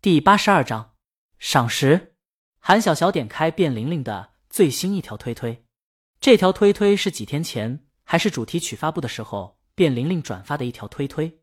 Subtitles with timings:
[0.00, 0.92] 第八十二章
[1.40, 2.14] 赏识。
[2.60, 5.64] 韩小小点开卞玲玲的最新一条推推，
[6.20, 11.40] 这条推推是几天前还是主题曲发布的时候，卞玲玲转发的一条推推。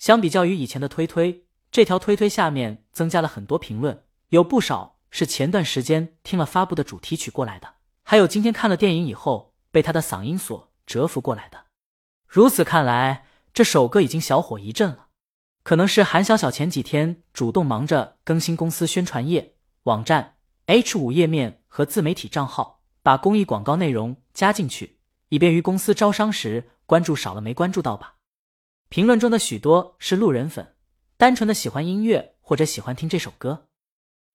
[0.00, 11.66] 相比较于以前的推推，这条推推下面增加了很多评论，有不少是前段时间听了发布的主题曲过来的，还有今天看了电影以后被他的嗓音所折服过来的。
[12.26, 15.05] 如此看来，这首歌已经小火一阵了。
[15.66, 20.36] 可能是韩小小前几天主动忙着更新公司宣传页、网站、
[20.66, 28.14] H 五页面和自媒体账号，把公益广告内容加进去，以便于公司招商时关注少了没关注到吧。
[28.90, 30.76] 评论中的许多是路人粉，
[31.16, 33.66] 单纯的喜欢音乐或者喜欢听这首歌，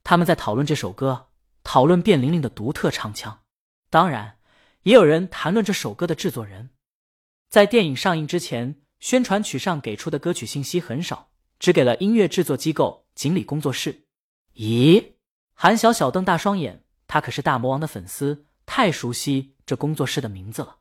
[0.03, 1.29] 他们在讨论这首歌，
[1.63, 3.39] 讨论卞玲玲的独特唱腔，
[3.89, 4.37] 当然
[4.83, 6.71] 也有人谈论这首歌的制作人。
[7.49, 8.81] 在电影上映之前。
[9.01, 14.03] 宣传曲上给出的歌曲信息很少，只给了音乐制作机构锦鲤工作室。
[14.55, 15.13] 咦，
[15.55, 20.77] 韩小小瞪大双眼，他可是大魔王的粉丝，太熟悉这工作室的名字了。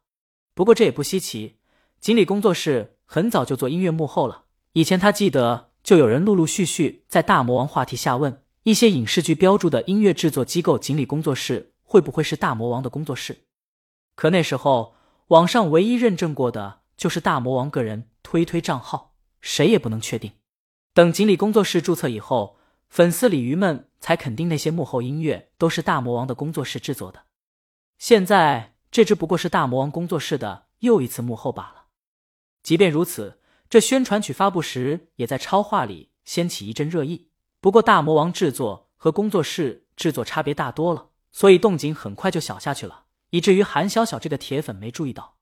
[0.54, 1.56] 不过这也不稀奇，
[1.98, 4.44] 锦鲤工作室很早就做音乐幕后了。
[4.74, 13.46] 以前他记得就有人陆陆续续在大魔王话题下问一些影视剧标注的音乐制作机构锦鲤工作室会不会是大魔王的工作室，
[14.14, 14.94] 可那时候
[15.28, 18.08] 网上唯一认证过的就是大魔王个人。
[18.22, 20.32] 推推账号，谁也不能确定。
[20.92, 27.26] 等锦鲤工作室注册以后，粉丝鲤鱼们才肯定那些幕后音乐都是大魔王的工作室制作的。
[27.98, 31.86] 现在这只不过是大魔王工作室的又一次幕后罢了。
[32.62, 37.30] 即便如此，这宣传曲发布时也在超话里掀起一阵热议。
[37.60, 45.36] 不过大魔王制作和工作室制作差别大多了，所以动静很快就小下去了，以至于韩小小这个铁粉没注意到。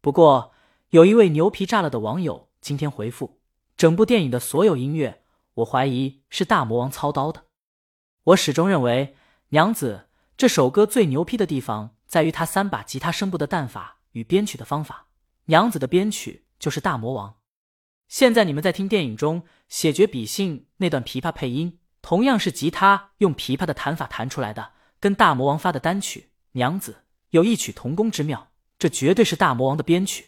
[0.00, 0.52] 不过。
[0.90, 3.40] 有一位牛皮炸了的网友今天回复：
[3.76, 7.46] 整部电影的所有音乐，我怀疑是大魔王操刀的。
[8.22, 9.14] 我始终认为，
[9.48, 10.06] 《娘子》
[10.36, 15.08] 这首歌最牛批的地方在于他三把吉他声部的弹法与编曲的方法。
[15.46, 17.34] 《娘子》的编曲就是大魔王。
[18.06, 26.20] 现在你们在听电影中写绝笔信那段琵琶配音，同样是吉他用琵琶的弹法弹出来的，跟大魔王发的单曲
[26.52, 26.92] 《娘子》
[27.30, 28.52] 有异曲同工之妙。
[28.78, 30.26] 这绝对是大魔王的编曲。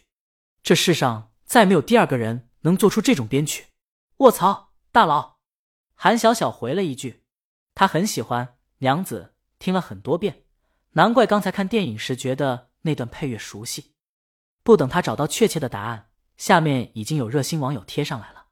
[0.61, 3.67] 这世上再没有第二个人能做出这种编曲。
[4.17, 5.37] 卧槽，大佬！
[5.95, 7.23] 韩小小回了一句，
[7.73, 8.45] 他很喜欢
[8.79, 10.43] 《娘子》，听了很多遍，
[10.91, 13.93] 难怪刚才看电影时觉得那段配乐熟悉。
[14.63, 18.47] 不等他找到确切的答案，下面已经有热心网友贴上来了。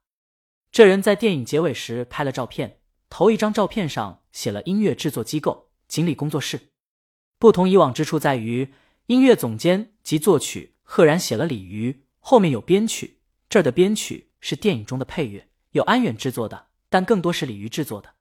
[0.70, 6.72] 这人在电影结尾时拍了照片，头一张照片上写了音乐制作机构锦鲤工作室。
[7.38, 8.74] 不同以往之处在于，
[9.06, 10.76] 音乐总监及作曲。
[10.90, 18.14] 赫然写了鲤鱼，后面有编曲，这儿的编曲是电影中的配乐，有安远制作的，但更多是鲤鱼制作的。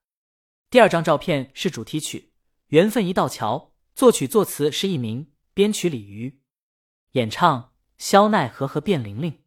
[0.69, 2.19] 第二张照片是主题曲
[2.67, 3.57] 《缘分一道桥》，
[3.95, 6.41] 作曲作词是一名，编曲鲤鱼，
[7.13, 9.41] 演唱肖奈和和卞玲玲。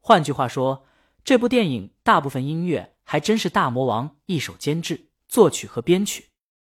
[0.00, 0.86] 换句话说，
[1.22, 6.30] 这部电影大部分音乐还真是大魔王一手监制、作曲和编曲。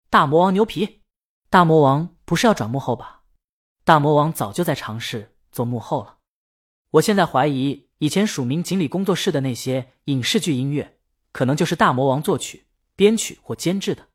[0.09, 1.03] 大魔王牛皮，
[1.49, 3.23] 大魔王不是要转幕后吧？
[3.85, 5.36] 大魔王早就在尝试。
[5.57, 6.19] 做幕后了，
[6.91, 10.99] 我现在怀疑以前署名锦鲤工作室的那些影视剧音乐，
[11.31, 14.09] 可能就是大魔王作曲、编曲或监制的，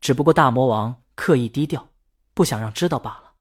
[0.00, 1.90] 只不过大魔王刻意低调，
[2.32, 3.34] 不想让知道罢了。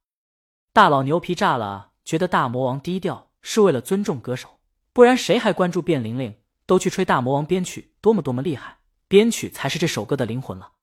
[0.74, 4.60] 大佬牛皮炸了，觉得大魔王低调是为了尊重歌手，
[4.92, 6.36] 不然谁还关注卞玲玲？
[6.66, 10.74] 都去吹大魔王编曲多么多么厉害，编曲才是这首歌的灵魂了。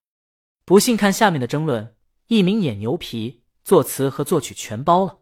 [0.65, 1.95] 不信看下面的争论，
[2.29, 5.19] 一名演牛皮，作词和作曲全包了。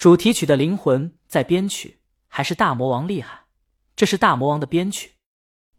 [0.00, 3.44] 主题曲的灵魂在编曲，还是大魔王厉害？
[3.94, 5.16] 这是大魔王的编曲。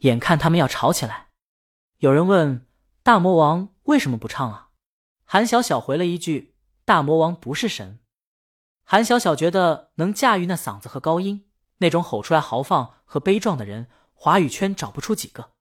[0.01, 1.29] 眼看他们要吵起来，
[1.97, 2.67] 有人问
[3.01, 4.69] 大魔王为什么不唱啊？
[5.25, 6.53] 韩小小回了一句
[6.85, 7.99] ：“大魔王不是神。”
[8.85, 11.49] 韩小小觉得能驾驭那嗓子和高音，
[11.79, 15.53] 那种吼出来豪放和悲壮的人，华语圈找不出几个。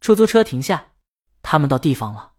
[0.00, 0.92] 出租车停下，
[1.42, 2.32] 他们到地方了。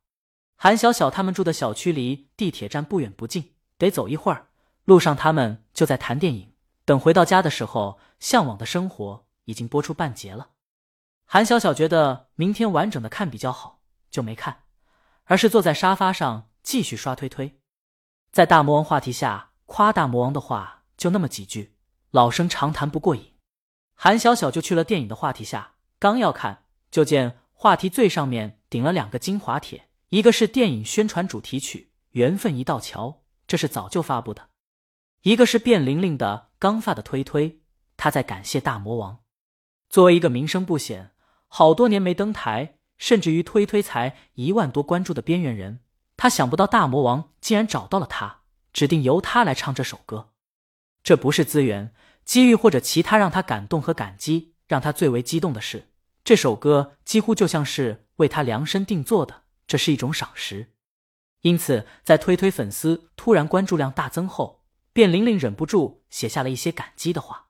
[0.55, 4.47] 韩小小他们住的小区离地铁站不远不近，得走一会儿。
[4.85, 6.53] 路上，他们就在谈电影。
[6.83, 10.49] 等回到家的时候，《向往的生活》已经播出半截了。
[11.25, 14.63] 韩小小觉得明天完整的看比较好，就没看，
[15.25, 17.59] 而是坐在沙发上继续刷推推。
[18.31, 21.75] 在大魔王话题下，夸大魔王的话就那么几句，
[22.09, 23.33] 老生常谈不过瘾。
[23.93, 33.07] 韩小小就去了电影的话题下，刚要看，就见话题最上面顶了两个精华帖，一个是电影宣传主题曲《缘分一道桥》，
[33.47, 34.50] 这是早就发布的。
[35.23, 37.61] 一个是卞玲玲的刚发的推推，
[37.95, 39.19] 她在感谢大魔王。
[39.87, 41.11] 作为一个名声不显、
[41.47, 45.81] 好多年没登台，甚至于推推才一万多关注的边缘人，
[46.17, 48.41] 他想不到大魔王竟然找到了他，
[48.73, 50.31] 指定由他来唱这首歌。
[51.03, 51.93] 这不是资源、
[52.25, 55.89] 机遇或者其他让他感动和感激，让他最为激动的是，
[56.23, 60.71] 这首歌几乎就像是为他量身定做的，这是一种赏识。
[61.41, 64.60] 因此，在推推粉丝突然关注量大增后，
[64.93, 67.47] 卞玲玲忍不住写下了一些感激的话。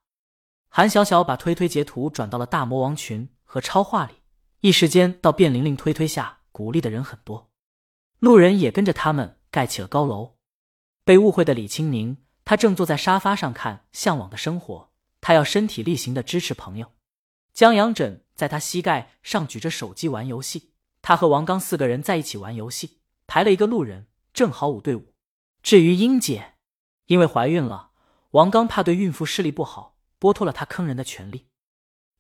[0.69, 4.15] 韩小小把推推截图转到了大魔王群和超话里。
[4.61, 7.49] 一时间，到卞玲玲推推下鼓励的人很多，
[8.19, 10.37] 路人也跟着他们盖起了高楼。
[11.03, 14.75] 被误会的李青宁，他正坐在沙发上看《向往的生活》，
[15.19, 16.91] 他要身体力行的支持朋友。
[17.53, 25.15] 江阳枕在他膝盖上举着手机玩游戏，他和王刚四个人在一起玩游戏，排了一个路人，正好五对五。
[25.63, 26.53] 至于英姐，
[27.11, 27.89] 因为怀孕了，
[28.29, 31.49] 王刚怕对孕妇视力不好，剥夺了他坑人的权利。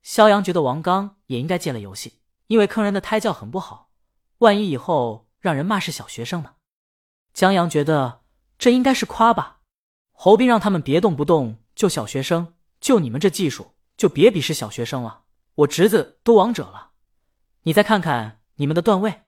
[0.01, 2.19] 肖阳觉得王刚也应该戒了游戏。
[2.47, 3.91] 因为坑人的胎教很不好，
[4.39, 6.55] 万一以后让人骂是小学生呢？
[7.33, 8.23] 江阳觉得
[8.57, 9.61] 这应该是夸吧。
[10.11, 15.23] 侯斌让他们别动不动就小学生，就你们这技术，就别鄙视小学生了。
[15.55, 16.91] 我侄子都王者了，
[17.61, 19.21] 你再看看你们的段位。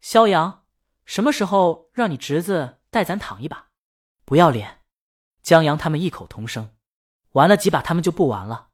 [0.00, 0.64] 肖阳，
[1.04, 3.68] 什么时候让你侄子带咱躺一把？
[4.24, 4.80] 不要脸！
[5.44, 6.70] 江阳他们异口同声。
[7.32, 8.70] 玩了几把，他们就不玩了。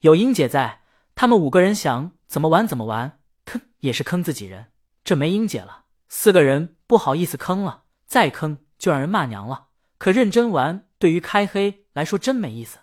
[0.00, 0.82] 有英姐在，
[1.14, 3.18] 他们五个人想怎么玩怎么玩。
[3.44, 4.68] 坑也是坑自己人，
[5.02, 9.68] 这没英姐了，四个人不好意思坑了，再坑就让人骂娘了。
[9.98, 12.78] 可认真玩，对于开黑来说真没意思。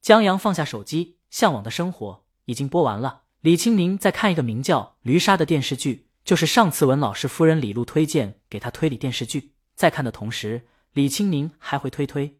[0.00, 3.24] 江阳放下手机，向往的生活已经播完了。
[3.40, 9.54] 李青宁在看一个名叫《驴杀》的电视剧，就是上次文老师夫人李璐推荐给他推理电视剧。
[9.74, 12.38] 在看的同时，李青宁还会推推。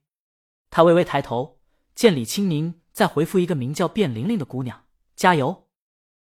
[0.77, 1.59] 他微微抬头，
[1.95, 4.85] 见李青宁在回复一个名叫卞玲玲的姑娘
[5.17, 5.69] ：“加油。”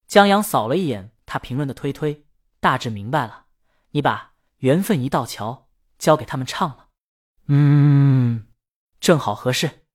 [0.08, 1.12] 江阳扫了一眼。
[1.26, 2.26] 他评论的推推
[2.62, 3.48] 大致明白了，
[3.92, 5.68] 你把缘分一道桥
[6.00, 6.88] 交给他们唱了，
[7.48, 8.48] 嗯，
[9.02, 9.88] 正好合适。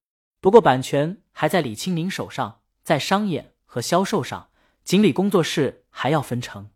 [0.43, 4.51] 不过版权还在李青宁手上，在商演和销售上，
[4.85, 6.69] 锦鲤工作室还要分成。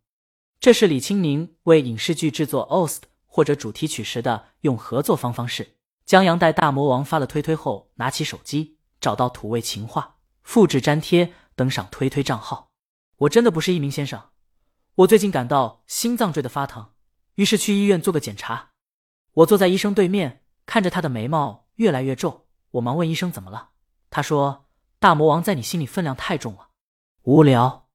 [0.59, 5.77] 这是李青宁为影视剧制作 OST 或者主题曲时的用合作方方式。
[6.07, 12.69] 江阳待大魔王发了推推后，拿起手机找到土味情话，复制粘贴，登上推推账号。
[13.17, 14.31] 我真的不是一名先生。
[14.97, 16.91] 我最近感到心脏坠的发疼，
[17.37, 18.71] 于是去医院做个检查。
[19.33, 22.47] 我坐在医生对面，看着他的眉毛越来越皱。
[22.73, 23.71] 我忙问医生怎么了，
[24.11, 24.67] 他说
[25.01, 26.69] ：“大魔王在你心里分量太重了。”
[27.23, 27.89] 无聊。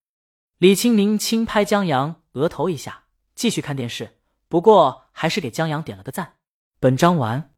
[0.57, 3.03] 李青宁轻拍江阳额头一下，
[3.35, 4.19] 继续看电视。
[4.47, 6.37] 不过还是给江阳点了个赞。
[6.79, 7.53] 本章完。